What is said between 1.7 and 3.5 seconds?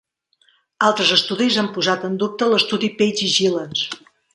posat en dubte l'estudi Page i